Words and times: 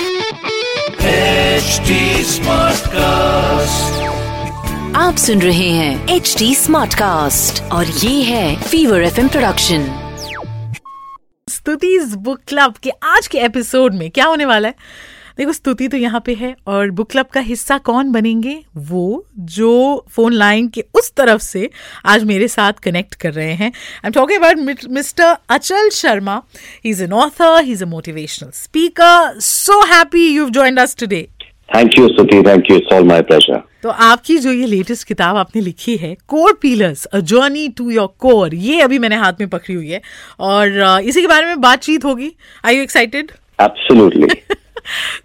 HD 0.00 1.90
cast 2.86 4.00
आप 4.96 5.16
सुन 5.16 5.42
रहे 5.42 5.68
हैं 5.68 6.08
एच 6.08 6.34
डी 6.38 6.54
स्मार्ट 6.54 6.94
कास्ट 6.94 7.62
और 7.62 7.86
ये 7.86 8.22
है 8.22 8.62
fever 8.62 9.02
F 9.02 9.20
production 9.20 9.84
Stuti's 11.50 12.14
book 12.14 12.40
club 12.48 12.74
के 12.82 12.90
आज 12.90 13.26
के 13.26 13.38
एपिसोड 13.38 13.94
में 13.94 14.10
क्या 14.10 14.26
होने 14.26 14.44
वाला 14.44 14.68
है? 14.68 14.74
देखो 15.40 15.52
स्तुति 15.52 15.86
तो 15.88 15.96
यहाँ 15.96 16.20
पे 16.20 16.32
है 16.34 16.54
और 16.68 16.90
बुक 16.90 17.10
क्लब 17.10 17.26
का 17.26 17.40
हिस्सा 17.40 17.76
कौन 17.80 18.10
बनेंगे 18.12 18.56
वो 18.88 19.04
जो 19.52 19.70
फ़ोन 20.10 20.32
लाइन 20.32 20.66
के 20.68 20.84
उस 20.94 21.12
तरफ़ 21.16 21.42
से 21.42 21.68
आज 22.06 22.24
मेरे 22.24 22.48
साथ 22.48 22.82
कनेक्ट 22.82 23.14
कर 23.22 23.32
रहे 23.32 23.52
हैं 23.52 23.70
I 23.70 24.06
am 24.06 24.12
talking 24.12 24.42
about 24.42 24.84
mister 24.90 25.36
Achal 25.50 25.88
Sharma 25.92 26.36
he 26.56 26.90
is 26.90 27.02
an 27.04 27.12
author 27.22 27.62
he 27.64 27.72
is 27.72 27.84
a 27.84 27.86
motivational 27.88 28.50
speaker 28.54 29.40
so 29.40 29.80
happy 29.86 30.26
you 30.26 30.48
joined 30.50 30.80
us 30.80 30.96
today 30.96 31.26
Thank 31.68 31.96
you, 31.96 32.06
Suti. 32.10 32.38
Thank 32.44 32.68
you. 32.68 32.76
It's 32.78 32.92
all 32.92 33.04
my 33.08 33.20
pleasure. 33.24 33.58
तो 33.82 33.88
आपकी 34.04 34.38
जो 34.38 34.52
ये 34.52 34.66
latest 34.66 35.06
किताब 35.08 35.36
आपने 35.36 35.62
लिखी 35.62 35.96
है 35.96 36.14
core 36.28 36.58
pillars 36.62 37.04
a 37.06 37.20
journey 37.28 37.68
to 37.76 37.90
your 37.90 38.08
core 38.20 38.54
ये 38.60 38.80
अभी 38.82 38.98
मैंने 38.98 39.16
हाथ 39.18 39.40
में 39.40 39.48
पकड़ी 39.48 39.74
हुई 39.74 39.88
है 39.88 40.00
और 40.40 40.80
इसी 41.02 41.20
के 41.20 41.26
बारे 41.26 41.46
में 41.46 41.60
बातचीत 41.60 42.04
होगी 42.04 42.32
आई 42.64 42.76
यू 42.76 42.82
एक्साइटेड 42.82 43.32
Absolutely. 43.58 44.28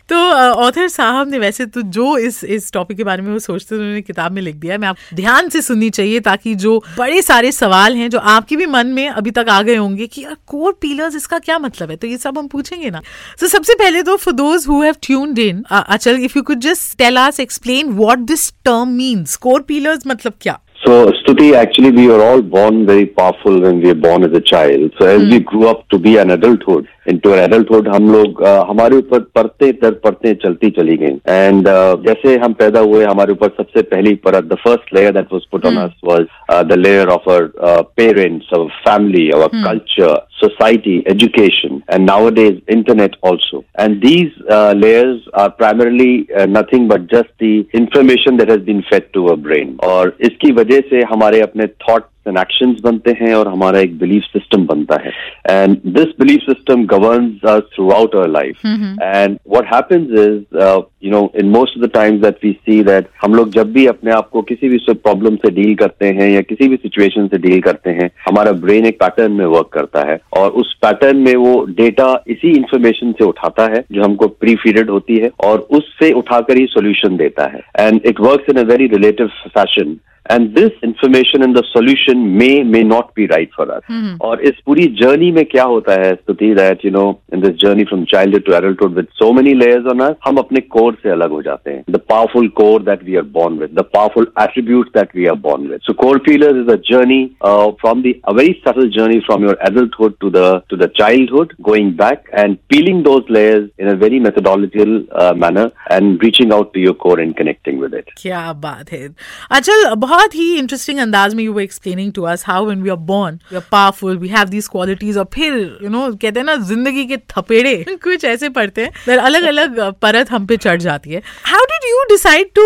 तो 0.09 0.17
ऑथर 0.65 0.87
साहब 0.87 1.29
ने 1.29 1.39
वैसे 1.39 1.65
तो 1.65 1.81
जो 1.97 2.17
इस 2.17 2.43
इस 2.43 2.71
टॉपिक 2.73 2.97
के 2.97 3.03
बारे 3.03 3.21
में 3.21 3.31
वो 3.33 3.39
सोचते 3.39 3.75
थे 3.75 3.79
उन्होंने 3.79 4.01
किताब 4.01 4.31
में 4.31 4.41
लिख 4.41 4.55
दिया 4.55 4.73
है। 4.73 4.79
मैं 4.79 4.87
आप 4.87 4.97
ध्यान 5.13 5.49
से 5.49 5.61
सुननी 5.61 5.89
चाहिए 5.89 6.19
ताकि 6.19 6.55
जो 6.55 6.77
बड़े 6.97 7.21
सारे 7.21 7.51
सवाल 7.51 7.95
हैं 7.95 8.09
जो 8.09 8.19
आपके 8.35 8.55
भी 8.55 8.65
मन 8.65 8.87
में 8.87 9.07
अभी 9.09 9.31
तक 9.31 9.49
आ 9.49 9.61
गए 9.61 9.75
होंगे 9.75 10.07
कि 10.07 10.23
यार 10.23 10.35
कोर 10.47 10.77
पीलर्स 10.81 11.15
इसका 11.15 11.39
क्या 11.39 11.59
मतलब 11.59 11.89
है? 11.89 11.95
तो 11.95 12.07
ये 12.07 12.17
सब 12.17 12.37
हम 12.37 12.47
पूछेंगे 12.47 12.89
ना। 12.89 13.01
तो 13.39 13.47
सबसे 13.47 13.73
पहले 13.73 14.03
तो 14.03 14.17
for 14.17 14.33
those 14.33 14.65
who 14.69 14.81
have 14.83 14.95
tuned 15.03 15.39
in 15.39 15.63
Achal 15.71 16.19
if 16.23 16.37
you 16.37 16.43
could 16.43 16.59
just 16.59 16.97
tell 16.97 17.17
us 17.17 17.39
explain 17.39 17.89
what 17.93 18.19
this 18.33 18.51
term 18.65 18.89
means 18.97 19.35
core 19.37 19.61
pillars 19.61 20.07
मतलब 20.07 20.33
क्या? 20.41 20.59
So, 20.85 20.95
Stuti, 21.17 21.45
actually, 21.59 21.89
we 21.93 22.03
were 22.07 22.17
all 22.23 22.41
born 22.49 22.75
very 22.87 23.05
powerful 23.19 23.55
when 23.61 23.77
we 23.83 23.87
were 23.91 23.99
born 24.01 24.25
as 24.25 24.33
a 24.39 24.41
child. 24.49 24.91
So, 24.97 25.07
as 25.11 25.23
we 25.29 25.39
grew 25.51 25.63
up 25.69 25.79
to 25.93 25.99
be 26.03 26.11
an 26.23 26.33
adulthood, 26.33 26.89
into 27.07 27.33
an 27.33 27.39
adulthood, 27.43 27.87
हम 27.95 28.11
लोग 28.11 28.41
uh, 28.43 28.67
हमारे 28.69 28.97
ऊपर 28.97 29.19
पढ़ते 29.35 29.71
दर 29.81 29.93
पढ़ते 30.05 30.33
चलती 30.43 30.69
चली 30.77 30.97
गई 30.97 31.17
एंड 31.27 31.67
जैसे 32.07 32.37
हम 32.43 32.53
पैदा 32.61 32.79
हुए 32.79 33.03
हमारे 33.05 33.33
ऊपर 33.33 33.49
सबसे 33.57 33.81
पहली 33.93 34.13
परत 34.27 34.43
the 34.53 34.57
first 34.63 34.93
layer 34.95 35.11
that 35.13 35.33
was 35.33 35.45
put 35.51 35.65
on 35.65 35.77
us 35.83 35.99
was 36.05 36.25
the 36.69 36.77
layer 36.85 37.09
of 37.17 37.29
our 37.31 37.81
parents 37.97 38.53
our 38.53 38.69
family 38.87 39.29
our 39.31 39.63
culture 39.65 40.15
society, 40.37 41.03
education, 41.07 41.83
and 41.87 42.05
nowadays 42.05 42.61
internet 42.67 43.15
also. 43.21 43.63
And 43.75 44.01
these 44.01 44.31
uh, 44.49 44.73
layers 44.73 45.21
are 45.33 45.49
primarily 45.51 46.27
uh, 46.31 46.45
nothing 46.45 46.87
but 46.87 47.07
just 47.07 47.29
the 47.39 47.67
information 47.73 48.37
that 48.37 48.49
has 48.49 48.59
been 48.61 48.83
fed 48.89 49.13
to 49.13 49.27
our 49.27 49.37
brain. 49.37 49.77
और 49.83 50.15
इसकी 50.21 50.51
वजह 50.51 50.81
से 50.89 51.01
हमारे 51.13 51.41
अपने 51.41 51.67
thoughts 51.85 52.13
actions 52.33 52.81
बनते 52.81 53.11
हैं 53.11 53.33
और 53.35 53.47
हमारा 53.47 53.79
एक 53.79 53.97
बिलीफ 53.99 54.23
सिस्टम 54.23 54.65
बनता 54.65 55.01
है. 55.05 55.11
And 55.49 55.77
this 55.85 56.05
belief 56.19 56.39
system 56.39 56.85
us 56.85 57.61
throughout 57.75 58.15
our 58.15 58.27
life. 58.27 58.57
And 59.03 59.39
what 59.43 59.65
happens 59.65 60.09
is, 60.09 60.43
uh, 60.59 60.81
you 61.01 61.11
know, 61.11 61.31
in 61.33 61.51
most 61.51 61.75
of 61.75 61.81
the 61.81 61.99
times 61.99 62.21
that 62.21 62.37
we 62.43 62.59
see 62.65 62.81
that 62.83 63.03
हम 63.25 63.35
लोग 63.35 63.49
जब 63.49 63.71
भी 63.73 63.85
अपने 63.85 64.11
आप 64.11 64.29
को 64.29 64.41
किसी 64.41 64.69
भी 64.69 64.77
प्रॉब्लम 64.93 65.35
से 65.35 65.49
डील 65.49 65.75
करते 65.75 66.05
हैं 66.05 66.29
या 66.29 66.41
किसी 66.41 66.67
भी 66.67 66.75
सिचुएशन 66.75 67.27
से 67.27 67.37
डील 67.37 67.61
करते 67.61 67.89
हैं 67.89 68.09
हमारा 68.29 68.51
ब्रेन 68.51 68.85
एक 68.85 68.99
पैटर्न 68.99 69.31
में 69.31 69.45
वर्क 69.45 69.69
करता 69.73 70.11
है 70.11 70.19
और 70.37 70.51
उस 70.51 70.73
पैटर्न 70.81 71.17
में 71.17 71.35
वो 71.35 71.65
डेटा 71.65 72.23
इसी 72.27 72.51
इंफॉर्मेशन 72.51 73.11
से 73.11 73.23
उठाता 73.23 73.63
है 73.63 73.85
जो 73.91 74.03
हमको 74.03 74.27
प्री 74.27 74.55
फीडेड 74.55 74.89
होती 74.89 75.17
है 75.17 75.29
और 75.43 75.59
उससे 75.59 76.11
उठाकर 76.11 76.57
ही 76.57 76.65
सोल्यूशन 76.65 77.17
देता 77.17 77.43
है 77.45 77.87
and 77.87 78.01
it 78.05 78.19
works 78.19 78.45
in 78.49 78.57
a 78.57 78.67
very 78.67 78.87
relative 78.87 79.27
fashion 79.27 79.97
and 80.31 80.49
this 80.55 80.83
information 80.83 81.43
in 81.43 81.53
the 81.53 81.61
solution 81.65 82.17
may 82.41 82.49
may 82.71 82.83
not 82.83 83.11
be 83.15 83.25
right 83.33 83.49
for 83.57 83.69
us 83.77 84.17
और 84.29 84.41
इस 84.51 84.61
पूरी 84.65 84.87
जर्नी 85.01 85.31
में 85.31 85.43
क्या 85.51 85.63
होता 85.73 85.99
है 86.05 86.13
Stuti 86.15 86.53
that 86.55 86.85
you 86.85 86.91
know 86.91 87.05
in 87.33 87.41
this 87.41 87.55
journey 87.65 87.83
from 87.91 88.03
childhood 88.13 88.45
to 88.45 88.53
adulthood 88.57 88.95
with 88.95 89.07
so 89.19 89.31
many 89.33 89.53
layers 89.53 89.91
on 89.93 89.99
us 90.07 90.15
हम 90.27 90.37
अपने 90.37 90.61
कोर 90.77 90.97
से 91.03 91.09
अलग 91.09 91.31
हो 91.31 91.41
जाते 91.41 91.71
हैं 91.71 91.83
the 91.89 92.01
powerful 92.09 92.47
core 92.61 92.81
that 92.89 93.03
we 93.03 93.15
are 93.15 93.23
born 93.35 93.57
with 93.59 93.73
the 93.75 93.83
powerful 93.83 94.25
attributes 94.37 94.91
that 94.93 95.13
we 95.13 95.27
are 95.27 95.35
born 95.35 95.67
with 95.69 95.81
so 95.83 95.93
core 95.93 96.19
pillars 96.19 96.55
is 96.61 96.71
a 96.73 96.77
journey 96.77 97.35
uh, 97.41 97.71
from 97.81 98.01
the 98.01 98.13
a 98.23 98.33
very 98.33 98.61
subtle 98.65 98.89
journey 98.89 99.21
from 99.27 99.43
your 99.43 99.55
adulthood 99.61 100.15
to 100.21 100.29
the 100.29 100.45
to 100.69 100.77
the 100.77 100.89
childhood 100.99 101.55
going 101.61 101.89
back 101.95 102.29
and 102.43 102.59
peeling 102.69 103.03
those 103.03 103.23
layers 103.29 103.69
in 103.77 103.87
a 103.87 103.95
very 103.95 104.19
methodological 104.19 104.93
uh, 105.11 105.33
manner 105.33 105.71
and 105.89 106.21
reaching 106.21 106.53
out 106.53 106.73
to 106.73 106.79
your 106.79 106.93
core 106.93 107.19
and 107.19 107.37
connecting 107.37 107.79
with 107.79 107.93
it 107.93 108.13
क्या 108.21 108.43
बात 108.67 108.91
है 108.91 109.03
अचल 109.51 109.93
बहुत 109.97 110.14
ही 110.33 110.57
interesting 110.57 110.99
अंदाज 110.99 111.33
में 111.35 111.43
you 111.43 111.53
were 111.53 111.61
explaining 111.61 112.11
to 112.13 112.23
us 112.33 112.43
how 112.47 112.65
when 112.65 112.81
we 112.83 112.89
are 112.89 112.95
born 113.07 113.39
we 113.51 113.55
are 113.55 113.63
powerful 113.71 114.17
we 114.17 114.27
have 114.27 114.47
these 114.49 114.67
qualities 114.67 115.17
और 115.17 115.27
फिर 115.33 115.53
यू 115.83 115.89
नो 115.89 116.07
कहते 116.11 116.39
हैं 116.39 116.45
ना 116.45 116.55
ज़िंदगी 116.67 117.05
के 117.05 117.17
थपेड़े 117.17 117.75
कुछ 118.03 118.25
ऐसे 118.25 118.49
पड़ते 118.49 118.83
हैं 118.83 119.17
अलग 119.17 119.43
अलग 119.47 119.79
परत 120.01 120.31
हम 120.31 120.45
पे 120.45 120.57
चढ़ 120.57 120.81
जाती 120.81 121.11
है। 121.11 121.21
How 121.45 121.65
did 121.71 121.89
you 121.89 122.03
decide 122.09 122.49
to 122.55 122.63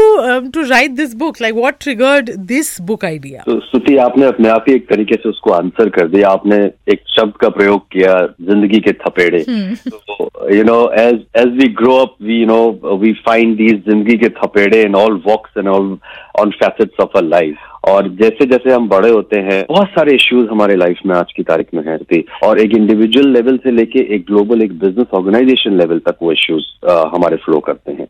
to 0.49 0.63
write 0.69 0.91
this 0.91 1.13
book 1.15 1.41
like 1.41 1.55
what 1.55 1.79
triggered 1.81 2.29
this 2.47 2.79
book 2.81 3.05
idea 3.05 3.43
Stuti 3.49 3.95
आपने 3.97 4.25
अपने 4.25 4.49
आप 4.49 4.65
ही 4.69 4.75
एक 4.75 4.89
तरीके 4.89 5.15
से 5.15 5.29
उसको 5.29 5.51
आंसर 5.51 5.89
कर 5.89 6.07
दिया। 6.07 6.29
आपने 6.29 6.57
एक 6.93 7.03
शब्द 7.09 7.33
का 7.41 7.49
प्रयोग 7.49 7.81
किया 7.91 8.15
ज़िंदगी 8.49 8.79
के 8.79 8.91
थपेड़े। 9.01 9.39
You 10.57 10.63
know 10.63 10.79
as 10.99 11.15
as 11.37 11.47
we 11.57 11.67
grow 11.81 11.95
up 11.95 12.15
we 12.21 12.39
you 12.39 12.45
know 12.47 12.97
we 13.01 13.13
find 13.25 13.55
these 13.57 13.83
ज़िंदगी 13.89 14.17
के 14.17 14.29
थपेड़े 14.39 14.81
in 14.81 14.95
all 14.95 15.21
walks 15.27 15.57
and 15.57 15.67
all 15.67 15.97
on 16.39 16.49
facets 16.51 16.99
of 17.01 17.17
a 17.17 17.21
life 17.21 17.38
life 17.39 17.59
और 17.89 18.07
जैसे 18.21 18.45
जैसे 18.45 18.71
हम 18.71 18.87
बड़े 18.89 19.09
होते 19.09 19.39
हैं 19.39 19.63
बहुत 19.69 19.87
सारे 19.87 20.15
इश्यूज़ 20.15 20.47
हमारे 20.49 20.75
लाइफ 20.75 20.99
में 21.05 21.15
आज 21.15 21.31
की 21.35 21.43
तारीख 21.43 21.67
में 21.73 21.81
हैं 21.87 22.23
और 22.43 22.59
एक 22.59 22.75
इंडिविजुअल 22.75 23.29
लेवल 23.29 23.57
से 23.57 23.71
लेके 23.71 23.99
एक 24.15 24.25
ग्लोबल 24.27 24.61
एक 24.61 24.73
बिज़नेस 24.79 25.07
ऑर्गेनाइजेशन 25.13 25.77
लेवल 25.77 25.99
तक 25.99 26.17
वो 26.21 26.31
इश्यूज़ 26.31 26.65
हमारे 27.15 27.35
फ्लो 27.35 27.59
करते 27.59 27.91
हैं। 27.91 28.07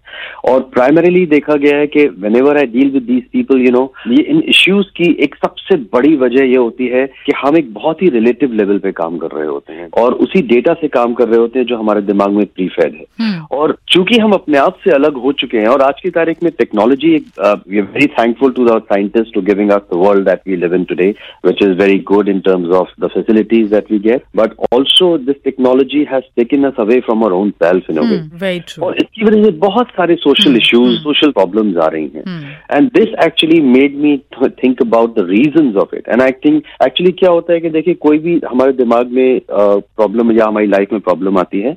और 0.50 0.60
प्राइमरीली 0.74 1.26
देखा 1.26 1.56
गया 1.56 1.78
है 1.78 1.88
कि 1.88 2.06
whenever 2.36 2.58
I 2.58 2.66
deal 2.66 2.90
with 2.92 3.04
these 3.04 3.24
people 3.34 3.62
you 3.62 3.72
know 3.72 3.84
ये 4.08 4.24
इन 4.24 4.42
इश्यूज़ 4.50 4.88
की 4.98 5.12
एक 5.24 5.36
सबसे 5.36 5.76
बड़ी 5.94 6.16
वजह 6.16 6.46
ये 6.46 6.58
होती 6.58 6.88
है 6.88 7.06
कि 7.26 7.34
हम 7.38 7.58
एक 7.58 7.74
बहुत 7.74 8.02
ही 8.02 8.10
रिलेटिव 8.10 8.54
लेवल 8.54 8.78
पे 8.78 8.92
काम 8.92 9.18
कर 9.18 9.38
रहे 9.38 9.48
होते 9.48 9.74
हैं 9.74 9.90
और 10.02 10.14
उसी 10.26 10.42
डेटा 10.48 10.74
से 10.74 10.88
काम 10.88 11.14
कर 11.14 11.28
रहे 11.28 11.40
होते 11.40 11.60
हैं 11.60 11.66
जो 11.66 11.78
हमारे 11.78 12.02
दिमाग 12.02 12.32
में 12.32 12.46
प्रीफेड 12.46 12.96
है। 12.96 13.40
और 13.52 13.78
चूँकि 13.88 14.18
हम 14.18 14.32
अपने 14.32 14.58
आप 14.58 14.78
से 14.84 14.92
अलग 14.92 15.18
हो 15.18 15.32
चुके 15.32 15.58
हैं 15.58 15.68
और 15.68 15.82
आज 15.82 16.02
की 16.04 16.10
तारीख 16.10 16.44
में 16.44 16.52
टेक्नोलॉजी 16.58 17.16
एक 17.16 17.26
very 17.70 18.08
thankful 18.20 18.52
to 18.52 18.66
the 18.66 18.80
scientist 18.84 19.34
to 19.34 19.42
giving 19.42 19.69
us 19.72 19.84
the 19.90 20.00
world 20.04 20.28
that 20.30 20.42
we 20.46 20.58
live 20.64 20.74
in 20.74 20.86
today, 20.92 21.10
which 21.48 21.62
is 21.68 21.76
very 21.82 22.00
good 22.12 22.30
in 22.34 22.42
terms 22.42 22.76
of 22.80 22.94
the 23.04 23.10
facilities 23.16 23.70
that 23.72 23.90
we 23.94 24.00
get. 24.00 24.26
But 24.42 24.56
also, 24.70 25.10
this 25.30 25.40
technology 25.44 26.04
has 26.12 26.30
taken 26.42 26.70
us 26.70 26.82
away 26.86 27.00
from 27.08 27.24
our 27.28 27.34
own 27.40 27.54
self 27.64 27.90
in 27.94 28.02
a 28.04 28.08
way. 28.10 28.20
Very 28.44 28.60
true 28.68 28.86
और 28.86 28.98
इसकी 28.98 29.26
वजह 29.26 29.44
से 29.44 29.52
बहुत 29.66 29.88
सारे 30.00 30.16
social 30.26 30.56
issues 30.58 30.98
social 31.04 31.32
problems 31.40 31.78
आ 31.78 31.88
रही 31.96 32.10
हैं। 32.16 32.24
And 32.72 32.90
this 32.98 33.16
actually 33.26 33.60
made 33.62 33.96
me 34.04 34.16
think 34.64 34.82
about 34.82 35.16
the 35.20 35.26
reasons 35.30 35.76
of 35.84 35.96
it 35.96 36.10
and 36.10 36.22
I 36.22 36.32
think 36.46 36.64
actually 36.86 37.12
क्या 37.24 37.32
होता 37.32 37.54
है 37.54 37.60
कि 37.60 37.70
देखिए 37.78 37.94
कोई 38.08 38.18
भी 38.28 38.40
हमारे 38.50 38.74
दिमाग 38.84 39.12
में 39.20 39.40
प्रॉब्लम 39.52 40.32
या 40.38 40.46
हमारी 40.48 40.68
लाइफ 40.68 40.94
में 40.94 41.02
प्रॉब्लम 41.02 41.38
आती 41.38 41.62
है 41.62 41.76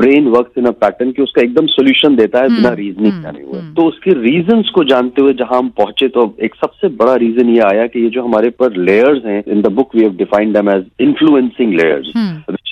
brain 0.00 0.26
work 0.28 0.52
in 0.58 0.64
a 0.66 0.70
pattern 0.84 1.10
कि 1.12 1.22
उसका 1.22 1.42
एकदम 1.42 1.66
सोल्यूशन 1.76 2.16
देता 2.16 2.42
है 2.42 2.48
बिना 2.56 2.72
रीजनिंग 2.80 3.22
जाने 3.22 3.42
हुए। 3.42 3.60
तो 3.76 3.86
उसके 3.88 4.12
रीजंस 4.20 4.70
को 4.74 4.84
जानते 4.84 5.22
हुए 5.22 5.32
जहाँ 5.40 5.58
हम 5.58 5.68
पहुँचे 5.78 6.08
तो 6.16 6.24
एक 6.44 6.54
सबसे 6.54 6.88
बड़ा 6.95 7.15
रीजन 7.15 7.49
ये 7.49 7.59
आया 7.61 7.87
कि 7.87 7.99
ये 7.99 8.09
जो 8.09 8.23
हमारे 8.23 8.49
पर 8.49 8.75
लेयर्स 8.77 9.25
हैं 9.25 9.43
in 9.47 9.61
the 9.61 9.67
book 9.67 9.95
we 9.95 10.01
have 10.01 10.15
defined 10.17 10.53
them 10.53 10.69
as 10.69 10.85
influencing 10.99 11.73
layers 11.73 12.13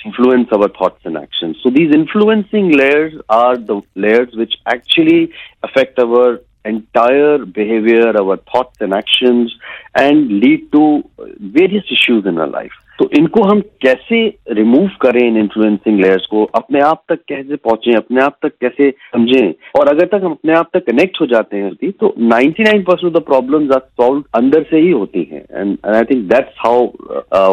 influence 0.06 0.52
our 0.52 0.68
thoughts 0.68 1.04
and 1.04 1.16
actions. 1.16 1.56
So 1.62 1.70
these 1.70 1.94
influencing 1.94 2.70
layers 2.72 3.14
are 3.28 3.56
the 3.56 3.82
layers 3.96 4.34
which 4.34 4.54
actually 4.66 5.32
affect 5.62 5.98
our 5.98 6.40
entire 6.64 7.38
behavior, 7.38 8.12
our 8.18 8.36
thoughts 8.36 8.76
and 8.80 8.94
actions, 8.94 9.54
and 9.94 10.40
lead 10.40 10.70
to 10.72 11.02
various 11.38 11.84
issues 11.90 12.26
in 12.26 12.38
our 12.38 12.46
life. 12.46 12.72
तो 12.99 13.09
इनको 13.17 13.43
हम 13.43 13.59
कैसे 13.81 14.17
remove 14.51 14.87
करें 15.01 15.21
इन 15.21 15.37
influencing 15.37 15.99
layers 16.01 16.25
को? 16.25 16.43
अपने 16.55 16.79
आप 16.81 17.03
तक 17.09 17.19
कैसे 17.29 17.55
पहुँचे? 17.57 17.95
अपने 17.97 18.21
आप 18.23 18.37
तक 18.43 18.51
कैसे 18.61 18.89
समझें? 18.91 19.53
और 19.79 19.87
अगर 19.89 20.05
तक 20.07 20.23
हम 20.23 20.31
अपने 20.31 20.53
आप 20.57 20.69
तक 20.73 20.85
कनेक्ट 20.85 21.19
हो 21.21 21.25
जाते 21.27 21.57
हैं 21.57 21.91
तो 21.91 22.13
99 22.23 22.83
percent 22.83 23.05
of 23.05 23.13
the 23.13 23.21
problems 23.25 23.71
are 23.73 23.79
solve 24.01 24.23
अंदर 24.35 24.63
से 24.69 24.79
ही 24.79 24.91
होती 24.91 25.27
हैं। 25.31 25.43
And 25.53 25.77
I 25.95 26.03
think 26.03 26.23
that's 26.29 26.53
how 26.65 26.85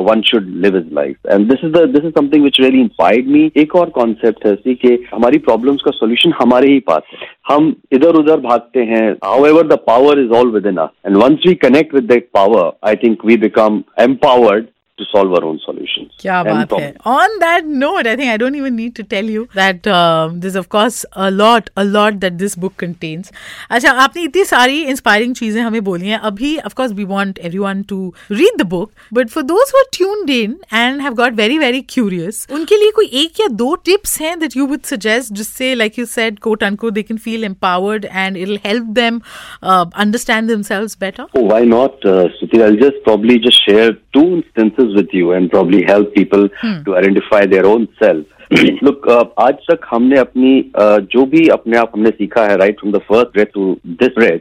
one 0.08 0.22
should 0.30 0.48
live 0.64 0.76
is 0.76 0.94
life 0.94 1.26
and 1.26 1.48
this 1.50 1.64
is 1.64 1.72
this 1.92 2.04
is 2.04 2.12
something 2.18 2.44
which 2.44 2.60
really 2.60 2.80
inspired 2.80 3.28
me 3.28 3.50
एक 3.62 3.76
और 3.76 3.90
कॉन्सेप्ट 3.98 4.46
है 4.46 4.74
कि 4.74 4.96
हमारी 5.14 5.38
प्रॉब्लम्स 5.46 5.82
का 5.84 5.90
सोल्यूशन 5.90 6.32
हमारे 6.42 6.72
ही 6.72 6.78
पास 6.88 7.02
है। 7.12 7.26
हम 7.48 7.74
इधर 7.92 8.16
उधर 8.16 8.40
भागते 8.40 8.80
हैं। 8.90 9.10
However 9.46 9.66
the 9.66 9.78
power 9.86 10.20
is 10.20 10.30
all 10.38 10.50
within 10.66 10.76
us 10.76 10.90
and 11.06 11.16
once 11.16 11.46
we 11.46 11.54
connect 11.64 11.94
with 11.94 12.04
that 12.12 12.28
power 12.34 12.70
I 12.88 12.96
think 13.04 13.24
we 13.26 13.36
become 13.38 13.82
empowered 14.00 14.66
to 15.01 15.05
solve 15.11 15.33
our 15.37 15.45
own 15.47 15.59
solutions. 15.63 16.11
क्या 16.21 16.41
बात 16.43 16.71
है 16.73 16.93
On 17.05 17.33
that 17.41 17.65
note, 17.81 18.07
I 18.11 18.15
think 18.19 18.31
I 18.33 18.37
don't 18.43 18.55
even 18.59 18.75
need 18.75 18.95
to 18.99 19.03
tell 19.03 19.27
you 19.33 19.47
that 19.57 19.87
um, 19.95 20.39
there's 20.39 20.55
of 20.61 20.69
course 20.75 20.97
a 21.25 21.29
lot, 21.31 21.69
a 21.77 21.83
lot 21.85 22.19
that 22.23 22.39
this 22.39 22.55
book 22.63 22.75
contains. 22.83 23.31
अच्छा 23.77 23.91
आपने 24.05 24.23
इतनी 24.23 24.45
सारी 24.51 24.81
inspiring 24.93 25.35
चीजें 25.35 25.61
हमें 25.61 25.83
बोली 25.83 26.07
हैं 26.07 26.19
अभी 26.29 26.55
of 26.69 26.75
course 26.79 26.95
we 27.01 27.05
want 27.11 27.41
everyone 27.49 27.83
to 27.91 27.99
read 28.39 28.57
the 28.63 28.67
book, 28.73 28.91
but 29.19 29.33
for 29.35 29.43
those 29.51 29.73
who 29.75 29.83
are 29.83 29.91
tuned 29.99 30.33
in 30.37 30.57
and 30.81 31.05
have 31.07 31.19
got 31.21 31.37
very 31.41 31.59
very 31.65 31.83
curious, 31.95 32.41
उनके 32.59 32.77
लिए 32.83 32.91
कोई 32.95 33.09
एक 33.23 33.39
या 33.41 33.47
दो 33.61 33.69
tips 33.89 34.19
हैं 34.21 34.35
that 34.45 34.57
you 34.61 34.67
would 34.73 34.91
suggest 34.93 35.33
जिससे 35.41 35.73
like 35.83 36.01
you 36.01 36.07
said 36.15 36.41
quote 36.47 36.67
unquote 36.71 36.97
they 36.99 37.05
can 37.11 37.21
feel 37.27 37.47
empowered 37.51 38.09
and 38.25 38.41
it'll 38.45 38.63
help 38.65 38.91
them 39.01 39.21
uh, 39.61 39.85
understand 40.07 40.55
themselves 40.55 40.95
better. 41.05 41.29
Oh, 41.35 41.47
why 41.53 41.63
not, 41.75 42.11
uh, 42.15 42.27
Suti? 42.41 42.65
I'll 42.69 42.81
just 42.83 43.03
probably 43.03 43.39
just 43.47 43.63
share 43.69 43.93
two 44.17 44.27
instances 44.41 44.85
with 44.94 45.08
you 45.12 45.32
and 45.32 45.50
probably 45.50 45.82
help 45.82 46.14
people 46.14 46.48
hmm. 46.60 46.82
to 46.84 46.96
identify 46.96 47.46
their 47.46 47.66
own 47.66 47.88
self. 47.98 48.26
Look, 48.82 49.06
uh, 49.08 49.24
आज 49.38 49.54
तक 49.70 49.86
हमने 49.90 50.18
अपनी 50.18 50.50
uh, 50.80 50.98
जो 51.12 51.24
भी 51.26 51.46
अपने 51.48 51.76
आप 51.78 51.92
हमने 51.94 52.10
सीखा 52.10 52.42
है 52.46 52.56
right 52.56 52.80
from 52.80 52.92
the 52.92 52.98
first 53.08 53.28
breath 53.34 53.46
to 53.54 53.76
this 54.02 54.08
breath 54.16 54.40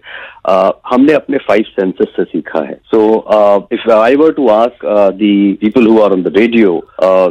हमने 0.91 1.13
अपने 1.13 1.37
फाइव 1.47 1.63
सेंसेस 1.69 2.07
से 2.15 2.23
सीखा 2.23 2.63
है. 2.65 2.73
So 2.93 2.99
if 3.73 3.91
I 3.91 4.15
were 4.15 4.31
to 4.31 4.47
ask 4.49 4.85
the 5.21 5.29
people 5.61 5.87
who 5.87 6.01
are 6.01 6.11
on 6.11 6.23
the 6.23 6.33
radio 6.37 6.73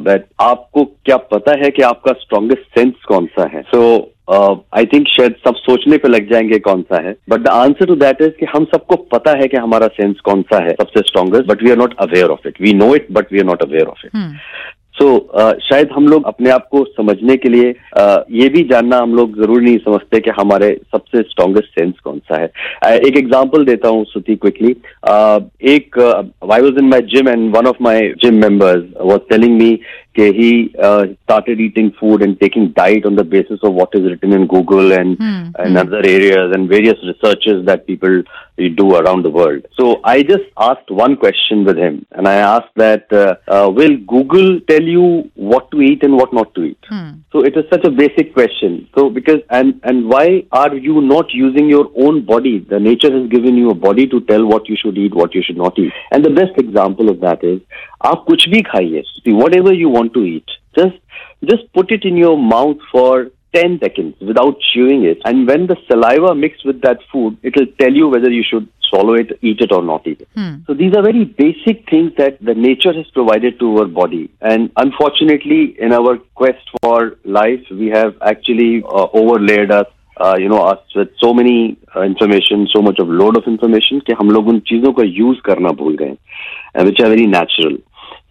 that 0.07 0.27
आपको 0.41 0.85
क्या 1.05 1.17
पता 1.35 1.59
है 1.65 1.71
कि 1.71 1.83
आपका 1.83 2.13
स्ट्रॉन्गेस्ट 2.23 2.79
सेंस 2.79 3.05
कौन 3.09 3.27
सा 3.39 3.49
है? 3.55 3.63
So 3.63 3.83
so, 3.83 4.59
I 4.77 4.85
uh, 4.85 4.93
think 4.93 5.09
शायद 5.09 5.35
सब 5.47 5.55
सोचने 5.57 5.97
पे 5.99 6.09
लग 6.09 6.33
जाएँगे 6.33 6.59
कौन 6.59 6.83
सा 6.83 7.03
है. 7.07 7.15
But 7.31 7.41
the 7.41 7.49
answer 7.49 7.87
to 7.87 7.95
that 8.07 8.23
is 8.23 8.35
कि 8.41 8.47
हम 8.57 8.65
सबको 8.75 8.97
पता 9.15 9.39
है 9.39 9.49
कि 9.49 9.57
हमारा 9.57 9.87
सेंस 10.01 10.21
कौन 10.25 10.43
सा 10.53 10.65
है 10.65 10.75
सबसे 10.83 11.09
strongest 11.09 11.47
but 11.47 11.63
we 11.63 11.71
are 11.71 11.79
not 11.79 11.95
aware 12.01 12.31
of 12.31 12.49
it 12.49 12.61
we 12.63 12.73
know 12.75 12.95
it 12.95 13.07
but 13.13 13.33
we 13.33 13.39
are 13.39 13.47
not 13.47 13.63
aware 13.63 13.87
of 13.87 14.07
it 14.07 14.13
so 15.01 15.07
uh, 15.41 15.53
शायद 15.63 15.89
हम 15.93 16.07
लोग 16.09 16.27
अपने 16.27 16.51
आप 16.51 16.67
को 16.71 16.85
समझने 16.87 17.37
के 17.37 17.49
लिए 17.49 17.73
uh, 17.99 18.19
ये 18.31 18.49
भी 18.49 18.63
जानना 18.63 18.97
हम 18.99 19.15
लोग 19.15 19.37
ज़रूर 19.37 19.61
नहीं 19.63 19.79
समझते 19.79 20.21
कि 20.21 20.31
हमारे 20.31 20.69
सबसे 20.95 21.23
स्ट्रांगेस्ट 21.23 21.79
सेंस 21.79 21.95
कौन 22.05 22.19
सा 22.19 22.41
है। 22.41 22.49
uh, 22.49 23.07
एक 23.09 23.17
एग्ज़ाम्पल 23.17 23.65
देता 23.65 23.89
हूँ 23.89 24.05
सुती 24.05 24.37
क्विकली 24.37 24.71
एक 25.75 25.99
I 26.45 26.61
was 26.61 26.79
in 26.79 26.89
my 26.89 27.01
gym 27.15 27.29
and 27.29 27.57
one 27.57 27.67
of 27.67 27.83
my 27.83 28.09
gym 28.25 28.41
members 28.41 28.85
was 29.01 29.21
telling 29.31 29.57
me 29.63 29.75
के 30.17 30.25
he 30.37 30.51
started 30.77 31.61
eating 31.61 31.91
food 32.01 32.23
and 32.23 32.37
taking 32.39 32.67
diet 32.77 33.07
on 33.07 33.17
the 33.17 33.27
basis 33.31 33.65
of 33.65 33.73
what 33.75 33.97
is 33.97 34.07
written 34.07 34.33
in 34.33 34.47
Google 34.55 34.93
and 34.93 35.17
and 35.61 35.79
other 35.79 36.09
areas 36.09 36.59
and 36.59 36.69
various 36.71 37.01
researches 37.05 37.65
that 37.67 37.85
people 37.87 38.23
researches 38.60 38.76
that 38.76 38.76
people 38.76 38.90
do 38.90 38.96
around 38.96 39.24
the 39.24 39.30
world. 39.30 39.66
So 39.78 40.02
I 40.04 40.24
just 40.24 40.44
asked 40.58 40.90
one 40.90 41.16
question 41.16 41.64
with 41.64 41.78
him, 41.78 42.06
and 42.12 42.28
I 42.28 42.36
asked 42.36 42.74
that, 42.76 43.14
uh, 43.14 43.36
uh, 43.48 43.70
will 43.70 43.98
Google 43.98 44.60
tell 44.68 44.84
you 44.84 45.32
what 45.36 45.72
to 45.72 45.82
eat 45.82 46.04
and 46.04 46.16
what 46.16 46.34
not 46.34 46.54
to 46.56 46.64
eat? 46.64 46.82
Mm. 46.92 47.22
So 47.32 47.42
it 47.42 47.56
is 47.56 47.66
such 47.70 47.84
a 47.84 47.92
basic 47.92 48.34
question. 48.34 48.88
So 48.96 49.10
because 49.10 49.42
and 49.50 49.80
and 49.84 50.10
why 50.10 50.44
are 50.52 50.76
you 50.76 51.02
not 51.02 51.34
using 51.34 51.70
your 51.70 51.92
own 51.96 52.26
body? 52.26 52.60
The 52.60 52.80
nature 52.80 53.12
has 53.12 53.30
given 53.30 53.56
you 53.56 53.70
a 53.70 53.76
body 53.76 54.08
to 54.08 54.22
tell 54.22 54.46
what 54.46 54.68
you 54.70 54.76
should 54.82 54.98
eat, 54.98 55.14
what 55.14 55.36
you 55.36 55.44
should 55.44 55.58
not 55.58 55.78
eat. 55.78 55.94
And 56.12 56.26
the 56.26 56.32
best 56.32 56.58
example 56.58 57.10
of 57.10 57.20
that 57.22 57.44
is, 57.44 57.62
आप 58.06 58.26
कुछ 58.28 58.50
भी 58.50 58.62
खाइए, 58.62 59.04
whatever 59.28 59.74
you 59.74 59.90
want 59.90 60.14
to 60.14 60.24
eat, 60.24 60.46
just 60.78 60.98
just 61.44 61.74
put 61.74 61.92
it 61.92 62.06
in 62.06 62.18
your 62.18 62.38
mouth 62.38 62.78
for 62.92 63.32
10 63.54 63.80
seconds 63.82 64.16
without 64.20 64.58
chewing 64.74 65.06
it. 65.06 65.20
And 65.26 65.48
when 65.48 65.68
the 65.68 65.78
saliva 65.88 66.36
mixed 66.36 66.66
with 66.66 66.82
that 66.82 67.00
food, 67.12 67.38
it 67.42 67.56
will 67.56 67.68
tell 67.80 67.94
you 67.94 68.10
whether 68.10 68.30
you 68.30 68.44
should 68.44 68.68
swallow 68.90 69.14
it, 69.14 69.40
eat 69.42 69.62
it, 69.62 69.72
or 69.72 69.82
not 69.82 70.06
eat 70.06 70.22
it. 70.22 70.28
Hmm. 70.36 70.56
So 70.68 70.74
these 70.74 70.94
are 70.96 71.02
very 71.02 71.24
basic 71.24 71.90
things 71.90 72.12
that 72.18 72.38
the 72.42 72.54
nature 72.54 72.94
has 72.94 73.06
provided 73.12 73.60
to 73.60 73.78
our 73.78 73.86
body. 73.86 74.30
And 74.42 74.72
unfortunately, 74.78 75.76
in 75.80 75.94
our 75.94 76.18
quest 76.36 76.70
for 76.82 77.18
life, 77.24 77.64
we 77.72 77.88
have 77.88 78.16
actually 78.22 78.84
uh, 78.84 79.08
overlaid 79.14 79.72
us 79.72 79.88
uh, 80.18 80.36
you 80.38 80.48
know, 80.48 80.62
us 80.62 80.80
with 80.96 81.10
so 81.22 81.34
many 81.34 81.78
uh, 81.96 82.02
information, 82.02 82.68
so 82.74 82.82
much 82.82 83.00
of 83.00 83.10
load 83.10 83.38
of 83.38 83.44
information 83.48 84.00
कि 84.00 84.14
हम 84.20 84.30
लोग 84.32 84.48
उन 84.48 84.60
चीजों 84.70 84.94
का 84.94 85.04
use 85.04 85.42
करना 85.46 85.72
भूल 85.82 85.98
गए, 86.02 86.18
which 86.86 87.02
are 87.02 87.10
very 87.10 87.28
natural. 87.28 87.78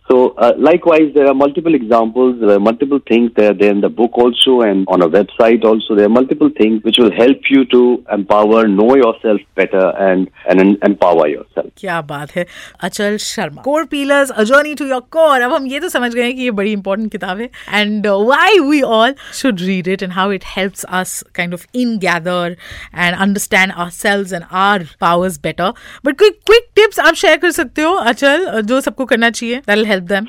So, 0.10 0.30
uh, 0.30 0.54
likewise, 0.58 1.14
there 1.14 1.28
are 1.28 1.36
multiple 1.36 1.76
examples, 1.76 2.40
there 2.40 2.56
are 2.56 2.60
multiple 2.60 3.00
things 3.08 3.32
there, 3.36 3.54
there 3.54 3.70
in 3.70 3.82
the 3.82 3.90
book 3.90 4.18
also, 4.18 4.62
and 4.62 4.88
on 4.88 5.04
a 5.04 5.08
website 5.08 5.64
also. 5.64 5.96
There 5.96 6.08
are 6.08 6.10
multiple 6.10 6.50
things 6.58 6.84
which 6.84 6.98
will 6.98 7.12
help 7.12 7.38
you 7.50 7.66
to 7.66 8.04
empower, 8.12 8.68
know 8.68 8.96
yourself 8.96 9.40
better, 9.54 9.94
and 10.00 10.32
and 10.48 10.80
empower 10.84 11.28
yourself. 11.28 11.59
क्या 11.80 12.00
बात 12.02 12.36
है। 12.36 12.46
Achal 12.84 13.18
Sharma. 13.18 13.62
Core 13.62 13.86
pillars 13.86 14.32
a 14.32 14.44
journey 14.44 14.74
to 14.76 14.86
your 14.86 15.02
core 15.12 15.42
अब 15.42 15.54
हम 15.54 15.68
ये 15.68 15.80
तो 15.80 15.90
समझ 15.90 16.14
गए 16.14 16.24
हैं 16.24 16.36
कि 16.36 16.44
ये 16.44 16.52
बड़ी 16.52 16.72
इंपॉर्टेंट 16.72 17.12
किताब 17.12 17.40
है। 17.40 17.50
And 17.72 18.08
why 18.08 18.60
we 18.60 18.82
all 18.82 19.16
should 19.34 19.62
read 19.62 19.88
it 19.88 20.04
and 20.04 20.12
how 20.12 20.32
it 20.32 20.44
helps 20.48 20.84
us 20.84 21.24
kind 21.36 21.54
of 21.54 21.66
in 21.76 21.98
gather 22.00 22.56
and 22.96 23.16
understand 23.16 23.72
our 23.72 23.90
selves 23.92 24.34
and 24.34 24.44
our 24.52 24.88
powers 25.02 25.40
better 25.42 25.74
but 26.06 26.20
कोई 26.20 26.30
क्विक 26.30 26.70
टिप्स 26.76 27.00
आप 27.00 27.14
शेयर 27.16 27.38
कर 27.38 27.52
सकते 27.52 27.82
हो, 27.82 27.94
अचल, 27.94 28.62
जो 28.62 28.82
सबको 28.82 29.06
करना 29.06 29.30
चाहिए 29.30 29.56
that 29.58 29.78
will 29.78 29.86
help 29.86 30.08
them? 30.10 30.26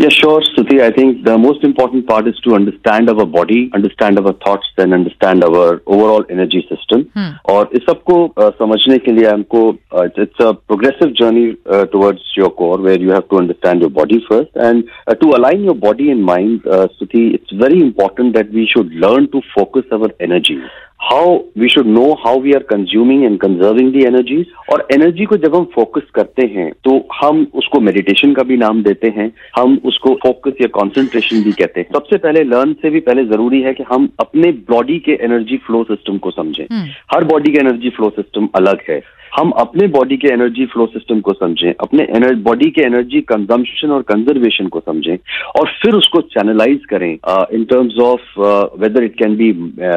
Yeah, 0.00 0.10
sure, 0.10 0.40
Stuti. 0.42 0.80
I 0.80 0.92
think 0.92 1.24
the 1.24 1.36
most 1.36 1.64
important 1.64 2.06
part 2.06 2.28
is 2.28 2.38
to 2.44 2.54
understand 2.54 3.10
our 3.10 3.26
body, 3.26 3.68
understand 3.74 4.16
our 4.20 4.32
thoughts, 4.32 4.64
then 4.76 4.92
understand 4.92 5.42
our 5.42 5.82
overall 5.86 6.24
energy 6.30 6.60
system. 6.68 7.10
Hmm. 7.14 7.32
और 7.54 7.70
इस 7.74 7.82
सबको 7.88 8.18
uh, 8.38 8.50
समझने 8.58 8.98
के 9.06 9.12
लिए 9.12 9.26
हमको 9.30 9.62
uh, 9.90 10.08
it's 10.24 10.44
a 10.46 10.54
progressive 10.54 11.14
journey 11.20 11.56
uh, 11.66 11.84
towards 11.86 12.22
your 12.36 12.50
core 12.60 12.78
where 12.78 13.00
you 13.06 13.10
have 13.10 13.28
to 13.30 13.38
understand 13.38 13.80
your 13.80 13.90
body 13.90 14.20
first 14.28 14.54
and 14.54 14.84
uh, 15.08 15.16
to 15.16 15.34
align 15.40 15.64
your 15.64 15.74
body 15.74 16.12
and 16.12 16.24
mind, 16.24 16.64
uh, 16.66 16.86
Stuti, 16.94 17.34
it's 17.34 17.50
very 17.64 17.80
important 17.80 18.34
that 18.34 18.52
we 18.52 18.68
should 18.72 18.92
learn 19.06 19.28
to 19.32 19.42
focus 19.52 19.84
our 19.90 20.12
energy. 20.20 20.60
How 21.03 21.39
we 21.57 21.69
should 21.69 21.87
know 21.87 22.13
how 22.13 22.39
we 22.39 22.53
are 22.53 22.63
consuming 22.63 23.23
and 23.23 23.39
conserving 23.39 23.91
the 23.93 24.03
energy 24.03 24.45
और 24.73 24.87
energy 24.93 25.25
को 25.25 25.37
जब 25.37 25.55
हम 25.55 25.63
focus 25.75 26.01
करते 26.13 26.45
हैं 26.45 26.71
तो 26.83 27.07
हम 27.21 27.47
उसको 27.55 27.79
meditation 27.79 28.33
का 28.33 28.43
भी 28.43 28.57
नाम 28.57 28.83
देते 28.83 29.07
हैं। 29.07 29.33
हम 29.57 29.81
उसको 29.85 30.13
फोकस 30.15 30.51
या 30.61 30.67
कॉन्सेंट्रेशन 30.67 31.43
भी 31.43 31.51
कहते 31.51 31.79
हैं। 31.79 31.87
सबसे 31.93 32.17
पहले 32.17 32.43
लर्न 32.43 32.73
से 32.73 32.89
भी 32.89 32.99
पहले 32.99 33.25
ज़रूरी 33.25 33.61
है 33.61 33.73
कि 33.73 33.83
हम 33.83 34.09
अपने 34.19 34.51
बॉडी 34.51 34.99
के 34.99 35.11
एनर्जी 35.11 35.57
फ्लो 35.57 35.83
सिस्टम 35.83 36.17
को 36.17 36.31
समझें। 36.31 36.65
hmm. 36.65 37.15
हर 37.15 37.23
बॉडी 37.23 37.51
का 37.51 37.59
एनर्जी 37.59 37.89
फ्लो 37.89 38.09
सिस्टम 38.09 38.49
अलग 38.55 38.79
है। 38.89 39.01
हम 39.33 39.49
अपने 39.57 39.87
बॉडी 39.87 40.17
के 40.17 40.27
एनर्जी 40.27 40.65
फ्लो 40.65 40.85
सिस्टम 40.85 41.19
को 41.19 41.33
समझें, 41.33 41.73
अपने 41.79 42.31
बॉडी 42.43 42.69
के 42.71 42.81
एनर्जी 42.81 43.21
कंजम्पशन 43.23 43.91
और 43.91 44.01
कंजर्वेशन 44.03 44.67
को 44.67 44.79
समझें 44.79 45.15
और 45.59 45.69
फिर 45.81 45.95
उसको 45.95 46.21
चैनलाइज 46.33 46.85
करें 46.89 47.11
in 47.53 47.63
terms 47.63 47.97
of 48.01 48.39
whether 48.81 49.03
it 49.03 49.15
can 49.15 49.35
be 49.35 49.51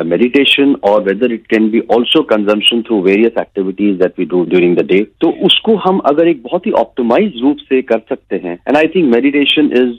meditation 0.06 0.74
और 0.84 1.02
whether 1.02 1.32
it 1.32 1.46
can 1.46 1.70
be 1.70 1.82
also 1.96 2.22
consumption 2.32 2.82
through 2.82 3.00
various 3.02 3.40
activities 3.40 3.98
that 3.98 4.18
we 4.18 4.24
do 4.24 4.44
during 4.44 4.76
the 4.76 4.86
day 4.86 5.02
तो 5.20 5.30
उसको 5.46 5.76
हम 5.86 5.98
अगर 6.06 6.28
एक 6.28 6.42
बहुत 6.42 6.66
ही 6.66 6.72
ऑप्टिमाइज 6.80 7.40
रूप 7.42 7.56
से 7.68 7.82
कर 7.82 8.02
सकते 8.08 8.40
हैं 8.44 8.58
and 8.68 8.76
I 8.76 8.88
think 8.94 9.12
meditation 9.14 9.70
is 9.74 9.94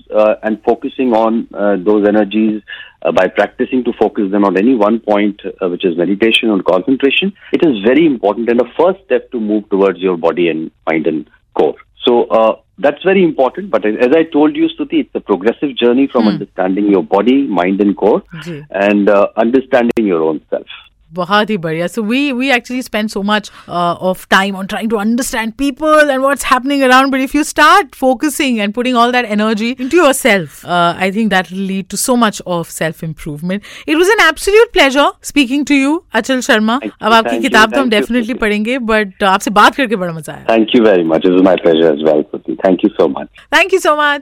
and 0.45 0.57
focusing 0.67 1.13
on 1.15 1.45
those 1.83 2.07
energies 2.09 2.61
uh, 3.03 3.11
by 3.11 3.27
practicing 3.27 3.83
to 3.83 3.93
focus 3.93 4.31
them 4.31 4.43
on 4.43 4.57
any 4.57 4.75
one 4.75 4.99
point, 4.99 5.41
uh, 5.61 5.69
which 5.69 5.85
is 5.85 5.97
meditation 5.97 6.49
or 6.49 6.61
concentration, 6.63 7.33
it 7.53 7.65
is 7.65 7.83
very 7.83 8.05
important 8.05 8.49
and 8.49 8.61
a 8.61 8.65
first 8.77 9.03
step 9.05 9.29
to 9.31 9.39
move 9.39 9.69
towards 9.69 9.99
your 9.99 10.17
body 10.17 10.49
and 10.49 10.71
mind 10.87 11.07
and 11.07 11.29
core. 11.53 11.75
So 12.03 12.25
uh, 12.25 12.59
that's 12.77 13.03
very 13.03 13.23
important. 13.23 13.69
But 13.69 13.85
as 13.85 14.11
I 14.15 14.23
told 14.23 14.55
you, 14.55 14.67
Stuti, 14.69 15.01
it's 15.01 15.15
a 15.15 15.19
progressive 15.19 15.75
journey 15.75 16.07
from 16.11 16.23
hmm. 16.23 16.29
understanding 16.29 16.89
your 16.89 17.03
body, 17.03 17.43
mind, 17.43 17.81
and 17.81 17.95
core, 17.97 18.23
and 18.69 19.09
uh, 19.09 19.27
understanding 19.35 20.05
your 20.05 20.23
own 20.23 20.41
self. 20.49 20.67
बहुत 21.11 21.49
ही 21.49 21.57
बढ़िया। 21.57 21.87
So 21.87 22.01
we 22.03 22.31
we 22.31 22.49
actually 22.51 22.81
spend 22.81 23.09
so 23.09 23.21
much 23.23 23.51
of 23.69 24.25
time 24.29 24.55
on 24.55 24.65
trying 24.65 24.89
to 24.89 24.97
understand 24.97 25.53
people 25.57 26.09
and 26.11 26.19
what's 26.21 26.45
happening 26.45 26.81
around 26.83 27.11
but 27.13 27.19
if 27.19 27.37
you 27.37 27.43
start 27.43 27.95
focusing 27.95 28.59
and 28.59 28.73
putting 28.73 28.97
all 28.97 29.11
that 29.11 29.25
energy 29.31 29.69
into 29.69 29.97
yourself 29.97 30.65
I 30.65 31.11
think 31.11 31.29
that 31.29 31.51
lead 31.51 31.85
to 31.91 31.97
so 31.97 32.15
much 32.15 32.41
of 32.47 32.69
self 32.71 33.03
improvement 33.03 33.61
it 33.87 33.95
was 33.97 34.09
an 34.09 34.27
absolute 34.27 34.71
pleasure 34.73 35.11
speaking 35.23 35.65
to 35.65 35.75
you 35.75 36.01
Achal 36.15 36.41
Sharma 36.41 36.79
अब 37.01 37.13
आपकी 37.13 37.39
किताब 37.39 37.73
तो 37.73 37.81
हम 37.81 37.89
definitely 37.89 38.33
पढ़ेंगे 38.45 38.77
but 38.87 39.23
आपसे 39.25 39.51
बात 39.51 39.75
करके 39.75 39.95
बड़ा 39.95 40.13
मज़ा 40.13 40.33
आया। 40.33 40.45
Thank 40.49 40.75
you 40.75 40.83
very 40.83 41.03
much 41.03 41.25
it 41.25 41.31
was 41.31 41.41
my 41.43 41.55
pleasure 41.63 41.93
as 41.93 42.03
well 42.09 42.23
thank 42.55 42.83
you 42.83 42.89
so 42.89 43.07
much 43.19 43.27
thank 43.55 43.73
you 43.73 43.79
so 43.79 43.95
much 44.01 44.21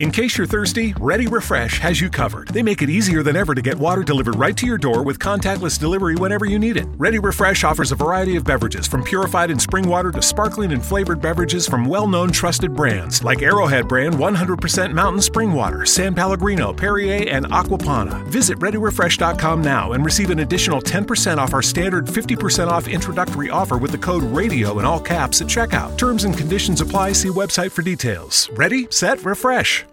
In 0.00 0.10
case 0.10 0.38
you're 0.38 0.46
thirsty, 0.46 0.94
Ready 0.98 1.26
Refresh 1.26 1.78
has 1.80 2.00
you 2.00 2.08
covered. 2.08 2.48
They 2.48 2.62
make 2.62 2.80
it 2.80 2.88
easier 2.88 3.22
than 3.22 3.36
ever 3.36 3.54
to 3.54 3.60
get 3.60 3.76
water 3.76 4.02
delivered 4.02 4.36
right 4.36 4.56
to 4.56 4.66
your 4.66 4.78
door 4.78 5.02
with 5.02 5.18
contactless 5.18 5.78
delivery 5.78 6.14
whenever 6.14 6.46
you 6.46 6.58
need 6.58 6.78
it. 6.78 6.86
Ready 6.96 7.18
Refresh 7.18 7.64
offers 7.64 7.92
a 7.92 7.96
variety 7.96 8.34
of 8.36 8.44
beverages 8.44 8.86
from 8.86 9.02
purified 9.02 9.50
and 9.50 9.60
spring 9.60 9.86
water 9.86 10.10
to 10.12 10.22
sparkling 10.22 10.72
and 10.72 10.82
flavored 10.82 11.20
beverages 11.20 11.68
from 11.68 11.84
well-known 11.84 12.32
trusted 12.32 12.74
brands 12.74 13.22
like 13.22 13.42
Arrowhead 13.42 13.88
brand 13.88 14.14
100% 14.14 14.94
mountain 14.94 15.20
spring 15.20 15.52
water, 15.52 15.84
San 15.84 16.14
Pellegrino, 16.14 16.72
Perrier, 16.72 17.28
and 17.28 17.44
Aquapana. 17.50 18.26
Visit 18.28 18.58
ReadyRefresh.com 18.60 19.60
now 19.60 19.92
and 19.92 20.02
receive 20.02 20.30
an 20.30 20.38
additional 20.38 20.80
10% 20.80 21.36
off 21.36 21.52
our 21.52 21.60
standard 21.60 22.06
50% 22.06 22.68
off 22.68 22.88
introductory 22.88 23.50
offer 23.50 23.76
with 23.76 23.90
the 23.92 23.98
code 23.98 24.22
RADIO 24.22 24.78
in 24.78 24.86
all 24.86 24.98
caps 24.98 25.42
at 25.42 25.46
checkout. 25.46 25.98
Terms 25.98 26.24
and 26.24 26.34
conditions 26.38 26.80
apply. 26.80 27.12
See 27.12 27.28
website 27.28 27.70
for 27.70 27.82
details. 27.82 28.48
Ready, 28.54 28.88
set, 28.90 29.22
refresh. 29.26 29.84